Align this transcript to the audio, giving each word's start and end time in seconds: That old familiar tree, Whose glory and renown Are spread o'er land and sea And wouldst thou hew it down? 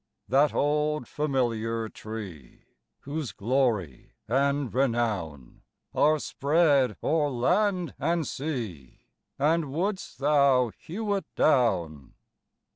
That 0.27 0.51
old 0.51 1.07
familiar 1.07 1.87
tree, 1.87 2.63
Whose 3.01 3.31
glory 3.31 4.13
and 4.27 4.73
renown 4.73 5.61
Are 5.93 6.17
spread 6.17 6.97
o'er 7.03 7.29
land 7.29 7.93
and 7.99 8.25
sea 8.25 9.01
And 9.37 9.71
wouldst 9.71 10.17
thou 10.17 10.69
hew 10.75 11.13
it 11.13 11.25
down? 11.35 12.15